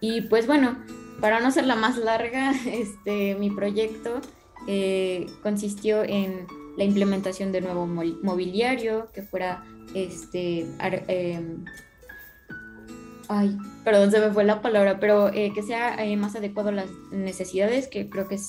Y 0.01 0.23
pues 0.23 0.47
bueno, 0.47 0.79
para 1.21 1.41
no 1.41 1.51
ser 1.51 1.67
la 1.67 1.77
más 1.77 1.99
larga, 1.99 2.53
este, 2.67 3.35
mi 3.35 3.51
proyecto 3.51 4.23
eh, 4.67 5.27
consistió 5.43 6.05
en 6.05 6.47
la 6.79 6.85
implementación 6.85 7.53
de 7.53 7.61
nuevo 7.61 7.87
mobiliario 7.87 9.11
que 9.13 9.23
fuera 9.23 9.63
este 9.95 10.67
em, 11.09 11.67
ay, 13.31 13.57
perdón, 13.85 14.11
se 14.11 14.21
me 14.21 14.31
fue 14.31 14.45
la 14.45 14.61
palabra, 14.61 15.01
pero 15.01 15.29
eh, 15.33 15.53
que 15.55 15.63
sea 15.63 15.97
más 16.19 16.37
adecuado 16.37 16.69
a 16.69 16.73
las 16.73 16.91
necesidades, 17.11 17.89
que 17.89 18.11
creo 18.11 18.29
que 18.29 18.35
es 18.35 18.49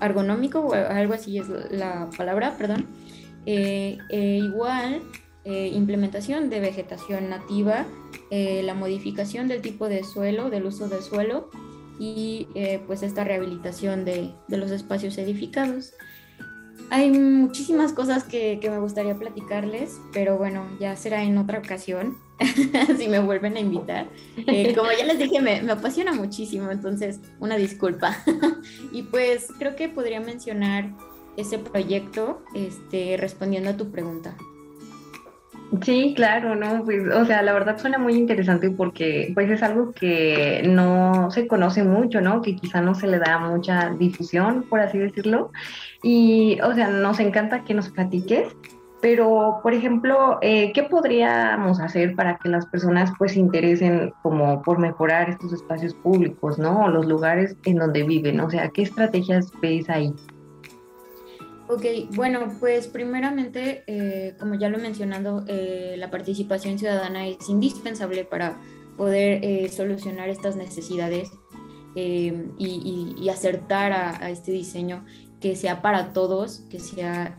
ergonómico 0.00 0.60
o 0.60 0.74
algo 0.74 1.14
así 1.14 1.38
es 1.38 1.48
la 1.70 2.08
palabra, 2.16 2.56
perdón. 2.56 2.86
Eh, 3.46 3.98
eh, 4.10 4.40
igual, 4.42 5.02
eh, 5.44 5.70
implementación 5.72 6.50
de 6.50 6.60
vegetación 6.60 7.30
nativa, 7.30 7.86
la 8.30 8.74
modificación 8.74 9.48
del 9.48 9.60
tipo 9.60 9.88
de 9.88 10.04
suelo, 10.04 10.50
del 10.50 10.66
uso 10.66 10.88
del 10.88 11.02
suelo 11.02 11.50
y 11.98 12.46
pues 12.86 13.02
esta 13.02 13.24
rehabilitación 13.24 14.04
de, 14.04 14.32
los 14.48 14.70
espacios 14.70 15.18
edificados. 15.18 15.94
Hay 16.90 17.10
muchísimas 17.10 17.92
cosas 17.92 18.24
que, 18.24 18.58
me 18.62 18.78
gustaría 18.78 19.16
platicarles, 19.16 20.00
pero 20.12 20.38
bueno, 20.38 20.64
ya 20.78 20.96
será 20.96 21.24
en 21.24 21.38
otra 21.38 21.58
ocasión, 21.58 22.16
si 22.98 23.08
me 23.08 23.18
vuelven 23.18 23.56
a 23.56 23.60
invitar. 23.60 24.06
como 24.76 24.90
ya 24.92 25.04
les 25.04 25.18
dije, 25.18 25.40
me, 25.40 25.62
me, 25.62 25.72
apasiona 25.72 26.12
muchísimo, 26.12 26.70
entonces 26.70 27.20
una 27.38 27.56
disculpa. 27.56 28.16
y 28.92 29.02
pues 29.02 29.48
creo 29.58 29.76
que 29.76 29.88
podría 29.88 30.20
mencionar 30.20 30.90
ese 31.36 31.58
proyecto 31.58 32.42
este, 32.54 33.16
respondiendo 33.16 33.70
a 33.70 33.76
tu 33.76 33.90
pregunta. 33.90 34.34
Sí, 35.82 36.14
claro, 36.16 36.56
¿no? 36.56 36.84
Pues, 36.84 37.02
o 37.14 37.24
sea, 37.24 37.42
la 37.42 37.52
verdad 37.52 37.78
suena 37.78 37.96
muy 37.96 38.14
interesante 38.14 38.70
porque 38.70 39.30
pues 39.34 39.48
es 39.50 39.62
algo 39.62 39.92
que 39.92 40.62
no 40.66 41.30
se 41.30 41.46
conoce 41.46 41.84
mucho, 41.84 42.20
¿no? 42.20 42.42
Que 42.42 42.56
quizá 42.56 42.80
no 42.80 42.96
se 42.96 43.06
le 43.06 43.20
da 43.20 43.38
mucha 43.38 43.90
difusión, 43.90 44.64
por 44.64 44.80
así 44.80 44.98
decirlo. 44.98 45.52
Y, 46.02 46.58
o 46.62 46.74
sea, 46.74 46.88
nos 46.88 47.20
encanta 47.20 47.62
que 47.64 47.74
nos 47.74 47.88
platiques, 47.88 48.48
pero, 49.00 49.60
por 49.62 49.72
ejemplo, 49.72 50.38
eh, 50.42 50.72
¿qué 50.74 50.82
podríamos 50.82 51.80
hacer 51.80 52.14
para 52.14 52.36
que 52.38 52.50
las 52.50 52.66
personas 52.66 53.10
pues 53.18 53.32
se 53.32 53.40
interesen 53.40 54.12
como 54.22 54.62
por 54.62 54.78
mejorar 54.78 55.30
estos 55.30 55.54
espacios 55.54 55.94
públicos, 55.94 56.58
¿no? 56.58 56.84
O 56.84 56.88
los 56.88 57.06
lugares 57.06 57.56
en 57.64 57.76
donde 57.76 58.02
viven, 58.02 58.40
o 58.40 58.50
sea, 58.50 58.68
¿qué 58.68 58.82
estrategias 58.82 59.50
ves 59.62 59.88
ahí? 59.88 60.12
Ok, 61.68 61.84
bueno, 62.14 62.52
pues 62.60 62.88
primeramente, 62.88 63.84
eh, 63.86 64.34
como 64.38 64.56
ya 64.56 64.68
lo 64.68 64.76
he 64.76 64.82
mencionado, 64.82 65.44
eh, 65.46 65.94
la 65.96 66.10
participación 66.10 66.78
ciudadana 66.78 67.26
es 67.26 67.48
indispensable 67.48 68.24
para 68.24 68.56
poder 68.98 69.70
solucionar 69.70 70.28
estas 70.28 70.56
necesidades 70.56 71.30
y, 71.94 73.28
acertar 73.30 73.92
a, 73.92 74.28
este 74.28 74.52
diseño 74.52 75.06
que 75.40 75.56
sea 75.56 75.80
para 75.80 76.12
todos, 76.12 76.66
que 76.68 76.80
sea 76.80 77.34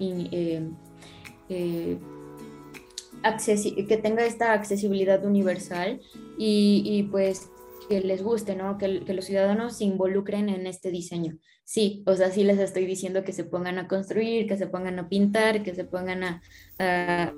que 3.88 4.00
tenga 4.02 4.26
esta 4.26 4.54
accesibilidad 4.54 5.24
universal 5.26 6.02
y, 6.38 7.08
pues 7.12 7.50
que 7.90 8.00
les 8.00 8.24
guste, 8.24 8.56
¿no? 8.56 8.78
Que, 8.78 9.04
que, 9.04 9.14
los 9.14 9.26
ciudadanos 9.26 9.78
se 9.78 9.84
involucren 9.84 10.50
en 10.50 10.66
este 10.66 10.92
diseño. 10.92 11.38
Sí, 11.66 12.04
o 12.06 12.16
sea, 12.16 12.32
sí 12.32 12.44
les 12.44 12.60
estoy 12.60 12.86
diciendo 12.86 13.24
que 13.24 13.34
se 13.34 13.44
pongan 13.44 13.80
a 13.80 13.88
construir, 13.88 14.48
que 14.48 14.58
se 14.58 14.68
pongan 14.68 15.00
a 15.00 15.08
pintar, 15.08 15.64
que 15.64 15.74
se 15.74 15.84
pongan 15.84 16.24
a, 16.24 16.42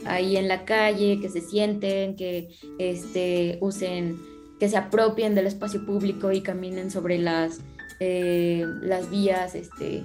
ahí 0.06 0.38
en 0.38 0.48
la 0.48 0.66
calle, 0.66 1.20
que 1.22 1.30
se 1.30 1.42
sienten, 1.42 2.16
que 2.16 2.50
este, 2.80 3.58
usen, 3.62 4.18
que 4.60 4.70
se 4.70 4.78
apropien 4.78 5.36
del 5.36 5.48
espacio 5.48 5.86
público 5.86 6.32
y 6.32 6.42
caminen 6.42 6.90
sobre 6.90 7.20
las, 7.20 7.62
eh, 8.00 8.66
las 8.82 9.10
vías 9.10 9.56
este, 9.56 10.04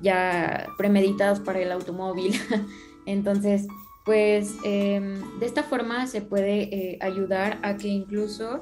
ya 0.00 0.66
premeditadas 0.76 1.40
para 1.40 1.60
el 1.60 1.72
automóvil. 1.72 2.32
Entonces, 3.08 3.66
pues 4.04 4.54
em, 4.64 5.38
de 5.38 5.46
esta 5.46 5.62
forma 5.62 6.06
se 6.06 6.20
puede 6.20 6.74
eh, 6.74 6.98
ayudar 7.00 7.58
a 7.62 7.78
que 7.78 7.88
incluso 7.88 8.60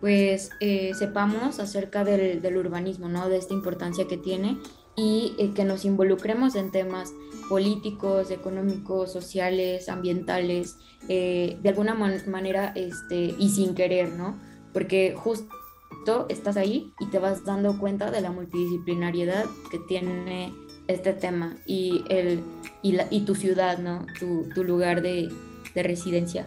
pues 0.00 0.50
eh, 0.60 0.92
sepamos 0.94 1.60
acerca 1.60 2.02
del, 2.02 2.56
urbanismo, 2.56 3.08
¿no? 3.08 3.28
De 3.28 3.36
esta 3.36 3.52
importancia 3.52 4.08
que 4.08 4.16
tiene 4.16 4.58
y 4.96 5.34
eh, 5.38 5.52
que 5.54 5.64
nos 5.64 5.84
involucremos 5.84 6.56
en 6.56 6.72
temas 6.72 7.12
políticos, 7.50 8.30
económicos, 8.30 9.12
sociales, 9.12 9.88
ambientales, 9.88 10.78
de 11.06 11.60
alguna 11.66 11.94
manera 11.94 12.72
este, 12.74 13.34
y 13.38 13.50
sin 13.50 13.74
querer, 13.74 14.10
¿no? 14.10 14.38
Porque 14.72 15.14
justo 15.16 16.26
estás 16.30 16.56
ahí 16.56 16.92
y 16.98 17.06
te 17.10 17.18
vas 17.18 17.44
dando 17.44 17.78
cuenta 17.78 18.10
de 18.10 18.22
la 18.22 18.32
multidisciplinariedad 18.32 19.44
que 19.70 19.78
tiene 19.80 20.54
este 20.88 21.12
tema 21.12 21.56
y, 21.66 22.04
el, 22.08 22.42
y, 22.82 23.20
tu 23.20 23.34
ciudad, 23.34 23.78
¿no? 23.78 24.06
Tu, 24.18 24.64
lugar 24.64 25.02
de 25.02 25.30
residencia. 25.74 26.46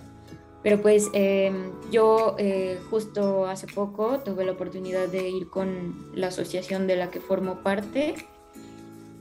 Pero 0.65 0.81
pues 0.81 1.11
em, 1.13 1.73
yo 1.91 2.35
eh, 2.39 2.79
justo 2.89 3.45
hace 3.45 3.67
poco 3.67 4.21
tuve 4.21 4.45
la 4.45 4.53
oportunidad 4.53 5.07
de 5.07 5.29
ir 5.29 5.47
con 5.47 6.09
la 6.15 6.29
asociación 6.29 6.87
de 6.87 6.95
la 6.95 7.11
que 7.11 7.19
formo 7.19 7.59
parte, 7.61 8.15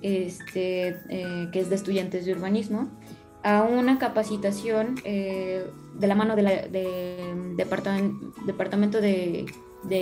este, 0.00 0.96
eh, 1.10 1.48
que 1.52 1.60
es 1.60 1.68
de 1.68 1.76
estudiantes 1.76 2.24
de 2.24 2.32
urbanismo, 2.32 2.88
a 3.42 3.60
una 3.60 3.98
capacitación 3.98 4.94
eh, 5.04 5.66
de 5.92 6.06
la 6.06 6.14
mano 6.14 6.34
del 6.34 6.46
de 6.46 7.54
Departamento 8.46 9.02
de, 9.02 9.44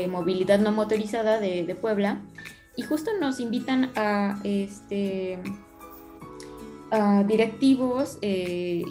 Movilidad 0.08 0.60
No 0.60 0.70
Motorizada 0.70 1.40
de, 1.40 1.74
Puebla. 1.74 2.20
Y 2.76 2.82
justo 2.82 3.10
nos 3.20 3.40
invitan 3.40 3.92
a, 3.96 4.40
este, 4.44 5.38
directivos 7.26 8.18
y 8.20 8.84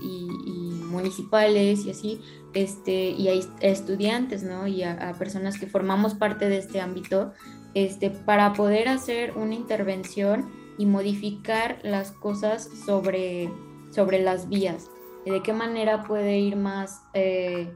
municipales 0.92 1.86
y 1.86 1.92
así, 1.92 2.22
este, 2.54 3.12
y 3.12 3.28
a 3.30 3.34
estudiantes, 3.62 4.44
¿no? 4.44 4.68
Y 4.68 4.84
a, 4.84 5.14
personas 5.18 5.58
que 5.58 5.68
formamos 5.68 6.14
parte 6.14 6.50
de 6.50 6.58
este 6.58 6.82
ámbito, 6.82 7.34
este, 7.74 8.10
para 8.10 8.54
poder 8.54 8.90
hacer 8.90 9.34
una 9.38 9.56
intervención 9.56 10.52
y 10.78 10.86
modificar 10.86 11.80
las 11.84 12.12
cosas 12.12 12.70
sobre, 12.86 13.52
sobre 13.92 14.22
las 14.22 14.50
vías. 14.50 14.90
De 15.26 15.42
qué 15.42 15.54
manera 15.54 16.04
puede 16.04 16.40
ir 16.40 16.56
más, 16.56 17.04
eh, 17.14 17.72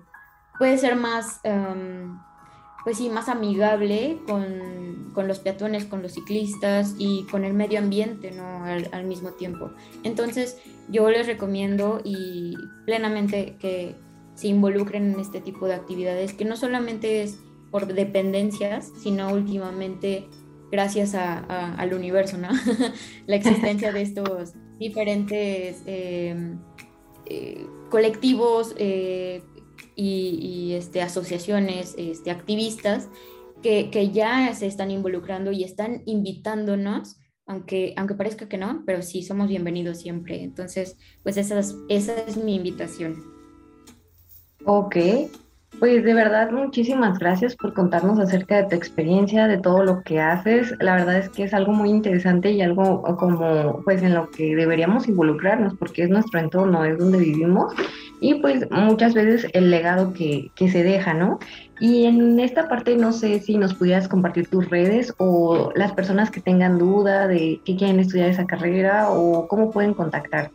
puede 0.58 0.78
ser 0.78 0.96
más, 0.96 1.40
em, 1.44 2.18
pues 2.86 2.98
sí, 3.00 3.10
más 3.10 3.30
amigable 3.30 4.20
con, 4.28 5.10
con, 5.16 5.28
los 5.28 5.40
peatones, 5.40 5.86
con 5.86 6.04
los 6.04 6.14
ciclistas 6.14 6.94
y 7.00 7.24
con 7.24 7.44
el 7.44 7.56
medio 7.56 7.80
ambiente, 7.80 8.30
¿no? 8.30 8.64
Al, 8.64 9.06
mismo 9.06 9.32
tiempo. 9.32 9.72
Entonces, 10.04 10.58
yo 10.88 11.10
les 11.10 11.26
recomiendo 11.26 12.00
y 12.04 12.56
plenamente 12.86 13.58
que 13.60 13.96
se 14.36 14.50
involucren 14.50 15.14
en 15.14 15.20
este 15.20 15.42
tipo 15.42 15.66
de 15.66 15.74
actividades, 15.74 16.34
que 16.34 16.46
no 16.46 16.56
solamente 16.56 17.24
es 17.24 17.40
por 17.72 17.92
dependencias, 17.92 18.92
sino 19.02 19.34
últimamente 19.34 20.28
gracias 20.72 21.16
al 21.16 21.92
universo, 21.92 22.38
¿no? 22.38 22.50
la 23.26 23.36
existencia 23.36 23.92
de 23.94 24.04
estos 24.04 24.54
diferentes 24.78 25.82
em, 25.88 26.60
eh, 27.26 27.66
colectivos 27.90 28.76
eh, 28.78 29.42
y, 29.96 30.74
este, 30.74 31.02
asociaciones 31.02 31.96
este, 31.98 32.32
activistas 32.32 33.10
que, 33.62 33.90
que, 33.90 34.12
ya 34.12 34.54
se 34.54 34.68
están 34.68 34.92
involucrando 34.92 35.52
y 35.52 35.64
están 35.64 36.02
invitándonos, 36.06 37.18
aunque, 37.46 37.94
aunque 37.98 38.16
parezca 38.16 38.48
que 38.50 38.58
no, 38.58 38.84
pero 38.86 39.02
sí 39.02 39.24
somos 39.24 39.48
bienvenidos 39.48 40.00
siempre. 40.00 40.44
Entonces, 40.44 40.98
pues 41.24 41.38
esa 41.38 41.60
esa 41.90 42.14
es 42.14 42.38
mi 42.38 42.56
invitación. 42.56 43.24
Ok, 44.66 44.98
pues 45.80 46.04
de 46.04 46.14
verdad 46.14 46.52
muchísimas 46.52 47.20
gracias 47.20 47.56
por 47.56 47.74
contarnos 47.74 48.20
acerca 48.20 48.58
de 48.58 48.70
tu 48.70 48.76
experiencia, 48.76 49.48
de 49.48 49.58
todo 49.58 49.84
lo 49.84 50.04
que 50.04 50.20
haces. 50.20 50.74
La 50.80 50.96
verdad 50.96 51.18
es 51.18 51.30
que 51.30 51.44
es 51.44 51.54
algo 51.54 51.74
muy 51.74 51.90
interesante 51.90 52.52
y 52.52 52.62
algo 52.62 53.04
como 53.18 53.82
pues 53.84 54.02
en 54.02 54.14
lo 54.14 54.30
que 54.30 54.56
deberíamos 54.56 55.08
involucrarnos 55.08 55.76
porque 55.76 56.04
es 56.04 56.10
nuestro 56.10 56.40
entorno, 56.40 56.86
es 56.86 56.98
donde 56.98 57.18
vivimos 57.18 57.74
y 58.22 58.36
pues 58.36 58.70
muchas 58.72 59.14
veces 59.14 59.48
el 59.54 59.70
legado 59.70 60.14
que, 60.14 60.50
que 60.56 60.70
se 60.70 60.84
deja, 60.84 61.14
¿no? 61.14 61.40
Y 61.80 62.06
en 62.06 62.40
esta 62.40 62.70
parte 62.70 62.96
no 62.96 63.12
sé 63.12 63.40
si 63.40 63.58
nos 63.58 63.74
pudieras 63.74 64.08
compartir 64.08 64.48
tus 64.48 64.70
redes 64.70 65.14
o 65.18 65.72
las 65.76 65.92
personas 65.92 66.32
que 66.32 66.42
tengan 66.42 66.80
duda 66.80 67.28
de 67.28 67.60
que 67.66 67.76
quieren 67.76 68.00
estudiar 68.00 68.30
esa 68.30 68.46
carrera 68.46 69.10
o 69.10 69.48
cómo 69.48 69.72
pueden 69.72 69.94
contactar. 69.94 70.52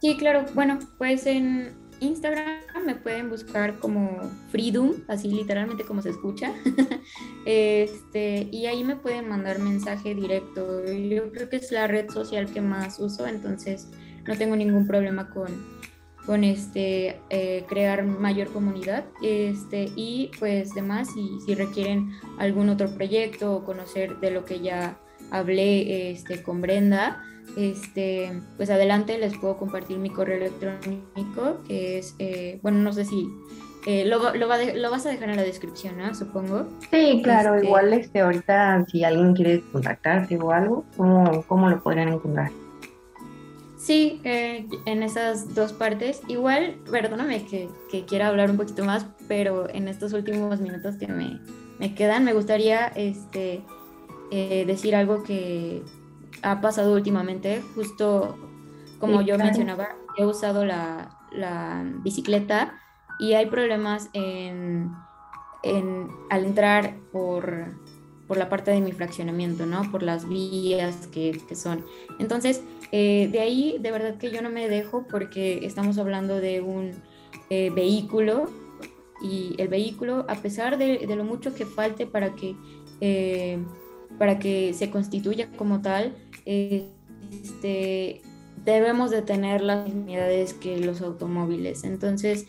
Sí, 0.00 0.16
claro. 0.16 0.44
Bueno, 0.54 0.78
pues 0.98 1.26
en 1.26 1.72
Instagram 2.00 2.73
me 2.84 2.94
pueden 2.94 3.30
buscar 3.30 3.78
como 3.78 4.30
Freedom, 4.50 4.92
así 5.08 5.28
literalmente 5.28 5.84
como 5.84 6.02
se 6.02 6.10
escucha. 6.10 6.52
este, 7.46 8.48
y 8.50 8.66
ahí 8.66 8.84
me 8.84 8.96
pueden 8.96 9.28
mandar 9.28 9.58
mensaje 9.58 10.14
directo. 10.14 10.84
Yo 10.86 11.32
creo 11.32 11.48
que 11.48 11.56
es 11.56 11.72
la 11.72 11.86
red 11.86 12.10
social 12.10 12.46
que 12.52 12.60
más 12.60 12.98
uso, 12.98 13.26
entonces 13.26 13.88
no 14.26 14.36
tengo 14.36 14.56
ningún 14.56 14.86
problema 14.86 15.30
con, 15.30 15.48
con 16.26 16.44
este, 16.44 17.20
eh, 17.30 17.64
crear 17.68 18.04
mayor 18.04 18.48
comunidad. 18.52 19.04
Este, 19.22 19.90
y 19.96 20.30
pues 20.38 20.74
demás, 20.74 21.08
y 21.16 21.40
si 21.44 21.54
requieren 21.54 22.12
algún 22.38 22.68
otro 22.68 22.88
proyecto 22.94 23.54
o 23.54 23.64
conocer 23.64 24.18
de 24.20 24.30
lo 24.30 24.44
que 24.44 24.60
ya 24.60 24.98
hablé 25.30 26.10
este, 26.10 26.42
con 26.42 26.60
Brenda, 26.60 27.22
este, 27.56 28.32
pues 28.56 28.70
adelante 28.70 29.18
les 29.18 29.36
puedo 29.36 29.56
compartir 29.56 29.98
mi 29.98 30.10
correo 30.10 30.36
electrónico, 30.36 31.62
que 31.66 31.98
es, 31.98 32.14
eh, 32.18 32.58
bueno, 32.62 32.78
no 32.78 32.92
sé 32.92 33.04
si 33.04 33.28
eh, 33.86 34.04
lo, 34.04 34.34
lo, 34.34 34.48
vas 34.48 35.06
a 35.06 35.10
dejar 35.10 35.30
en 35.30 35.36
la 35.36 35.42
descripción, 35.42 35.98
¿no? 35.98 36.14
Supongo. 36.14 36.66
Sí, 36.90 37.20
claro, 37.22 37.54
este, 37.54 37.66
igual 37.66 37.92
este, 37.92 38.20
ahorita 38.20 38.86
si 38.86 39.04
alguien 39.04 39.34
quiere 39.34 39.62
contactarte 39.72 40.36
o 40.36 40.50
algo, 40.50 40.84
¿cómo, 40.96 41.44
cómo 41.46 41.68
lo 41.68 41.82
podrían 41.82 42.08
encontrar? 42.08 42.50
Sí, 43.76 44.20
eh, 44.24 44.66
en 44.86 45.02
esas 45.02 45.54
dos 45.54 45.74
partes. 45.74 46.22
Igual, 46.26 46.76
perdóname 46.90 47.44
que, 47.44 47.68
que, 47.90 48.06
quiera 48.06 48.28
hablar 48.28 48.50
un 48.50 48.56
poquito 48.56 48.84
más, 48.84 49.06
pero 49.28 49.68
en 49.68 49.88
estos 49.88 50.14
últimos 50.14 50.60
minutos 50.60 50.96
que 50.96 51.06
me, 51.06 51.38
me 51.78 51.94
quedan, 51.94 52.24
me 52.24 52.32
gustaría 52.32 52.86
este, 52.86 53.62
decir 54.30 54.96
algo 54.96 55.22
que, 55.22 55.82
ha 56.44 56.60
pasado 56.60 56.92
últimamente, 56.92 57.62
justo 57.74 58.38
como 58.98 59.22
yo 59.22 59.36
mencionaba, 59.38 59.96
he 60.16 60.24
usado 60.24 60.64
la, 60.64 61.10
bicicleta 62.02 62.80
y 63.18 63.32
hay 63.32 63.46
problemas 63.46 64.08
en, 64.12 64.92
al 66.30 66.44
entrar 66.44 66.96
por, 67.10 67.74
la 68.28 68.48
parte 68.48 68.70
de 68.70 68.80
mi 68.80 68.92
fraccionamiento, 68.92 69.66
¿no? 69.66 69.90
Por 69.90 70.02
las 70.02 70.28
vías 70.28 71.08
que, 71.08 71.40
son. 71.54 71.84
Entonces, 72.18 72.62
eh, 72.92 73.28
de 73.32 73.40
ahí, 73.40 73.78
de 73.80 73.90
verdad 73.90 74.16
que 74.18 74.30
yo 74.30 74.42
no 74.42 74.50
me 74.50 74.68
dejo 74.68 75.06
porque 75.08 75.64
estamos 75.66 75.98
hablando 75.98 76.40
de 76.40 76.60
un 76.60 76.92
eh, 77.50 77.70
vehículo 77.70 78.50
y 79.22 79.54
el 79.58 79.68
vehículo, 79.68 80.24
a 80.28 80.36
pesar 80.36 80.78
de, 80.78 81.06
lo 81.06 81.24
mucho 81.24 81.54
que 81.54 81.66
falte 81.66 82.06
para 82.06 82.34
que, 82.34 82.56
eh, 83.00 83.58
para 84.18 84.38
que 84.38 84.72
se 84.74 84.90
constituya 84.90 85.50
como 85.56 85.82
tal, 85.82 86.14
este, 86.44 88.22
debemos 88.64 89.10
de 89.10 89.22
tener 89.22 89.62
las 89.62 89.90
unidades 89.90 90.54
que 90.54 90.78
los 90.78 91.00
automóviles. 91.00 91.84
Entonces, 91.84 92.46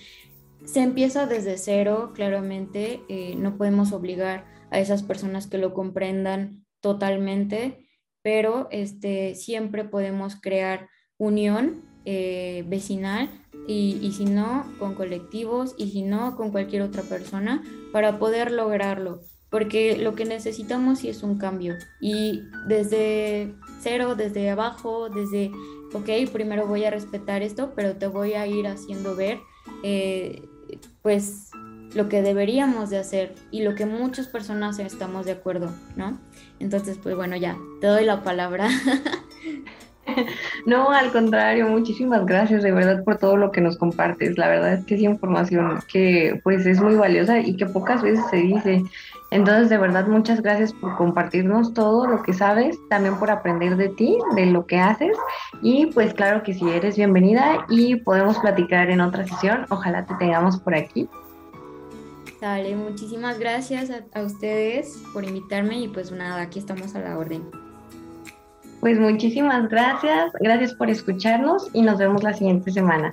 se 0.65 0.81
empieza 0.81 1.27
desde 1.27 1.57
cero, 1.57 2.11
claramente, 2.15 3.01
eh, 3.09 3.35
no 3.37 3.57
podemos 3.57 3.91
obligar 3.91 4.45
a 4.71 4.79
esas 4.79 5.03
personas 5.03 5.47
que 5.47 5.57
lo 5.57 5.73
comprendan 5.73 6.65
totalmente, 6.81 7.87
pero 8.21 8.67
este, 8.71 9.35
siempre 9.35 9.83
podemos 9.83 10.35
crear 10.35 10.89
unión 11.17 11.83
eh, 12.05 12.63
vecinal 12.67 13.29
y, 13.67 13.99
y, 14.01 14.11
si 14.13 14.25
no, 14.25 14.65
con 14.79 14.95
colectivos 14.95 15.75
y 15.77 15.91
si 15.91 16.01
no, 16.01 16.35
con 16.35 16.51
cualquier 16.51 16.81
otra 16.81 17.03
persona 17.03 17.63
para 17.91 18.19
poder 18.19 18.51
lograrlo 18.51 19.21
porque 19.55 19.95
lo 19.95 20.15
que 20.15 20.25
necesitamos 20.25 20.99
sí 20.99 21.07
es 21.07 21.23
un 21.23 21.37
cambio. 21.37 21.75
Y 22.01 22.41
desde 22.67 23.55
cero, 23.79 24.15
desde 24.15 24.49
abajo, 24.49 25.09
desde, 25.09 25.51
ok, 25.93 26.31
primero 26.31 26.67
voy 26.67 26.83
a 26.85 26.91
respetar 26.91 27.41
esto, 27.41 27.73
pero 27.75 27.95
te 27.95 28.07
voy 28.07 28.33
a 28.33 28.47
ir 28.47 28.67
haciendo 28.67 29.15
ver, 29.15 29.39
eh, 29.83 30.47
pues, 31.01 31.51
lo 31.93 32.09
que 32.09 32.21
deberíamos 32.21 32.89
de 32.89 32.97
hacer 32.97 33.35
y 33.51 33.63
lo 33.63 33.73
que 33.73 33.85
muchas 33.85 34.27
personas 34.27 34.79
estamos 34.79 35.25
de 35.25 35.31
acuerdo, 35.31 35.71
¿no? 35.95 36.19
Entonces, 36.59 36.99
pues 37.01 37.15
bueno, 37.15 37.37
ya, 37.37 37.57
te 37.79 37.87
doy 37.87 38.05
la 38.05 38.21
palabra. 38.21 38.67
No, 40.65 40.89
al 40.89 41.11
contrario, 41.11 41.67
muchísimas 41.67 42.25
gracias 42.25 42.63
de 42.63 42.71
verdad 42.71 43.03
por 43.03 43.17
todo 43.17 43.37
lo 43.37 43.51
que 43.51 43.61
nos 43.61 43.77
compartes. 43.77 44.37
La 44.37 44.47
verdad 44.47 44.73
es 44.73 44.85
que 44.85 44.95
es 44.95 45.01
información 45.01 45.79
que 45.87 46.39
pues 46.43 46.65
es 46.65 46.81
muy 46.81 46.95
valiosa 46.95 47.39
y 47.39 47.55
que 47.55 47.65
pocas 47.65 48.01
veces 48.01 48.23
se 48.29 48.37
dice. 48.37 48.83
Entonces, 49.31 49.69
de 49.69 49.77
verdad, 49.77 50.07
muchas 50.07 50.41
gracias 50.41 50.71
por 50.71 50.95
compartirnos 50.97 51.73
todo 51.73 52.07
lo 52.07 52.21
que 52.21 52.33
sabes, 52.33 52.77
también 52.89 53.17
por 53.17 53.31
aprender 53.31 53.75
de 53.75 53.89
ti, 53.89 54.17
de 54.35 54.45
lo 54.45 54.65
que 54.65 54.79
haces. 54.79 55.17
Y 55.61 55.87
pues 55.87 56.13
claro 56.13 56.43
que 56.43 56.53
si 56.53 56.69
eres 56.69 56.95
bienvenida 56.95 57.65
y 57.69 57.95
podemos 57.97 58.37
platicar 58.39 58.89
en 58.89 59.01
otra 59.01 59.27
sesión. 59.27 59.65
Ojalá 59.69 60.05
te 60.05 60.13
tengamos 60.15 60.59
por 60.59 60.75
aquí. 60.75 61.09
Dale, 62.39 62.75
muchísimas 62.75 63.39
gracias 63.39 63.89
a, 63.89 64.03
a 64.17 64.23
ustedes 64.23 65.01
por 65.13 65.23
invitarme 65.23 65.79
y 65.79 65.87
pues 65.87 66.11
nada, 66.11 66.41
aquí 66.41 66.59
estamos 66.59 66.95
a 66.95 66.99
la 66.99 67.17
orden. 67.17 67.64
Pues 68.85 68.99
muchísimas 68.99 69.67
gracias, 69.67 70.31
gracias 70.39 70.75
por 70.75 70.91
escucharnos 70.91 71.71
y 71.73 71.81
nos 71.81 71.97
vemos 71.97 72.21
la 72.21 72.35
siguiente 72.35 72.71
semana. 72.71 73.11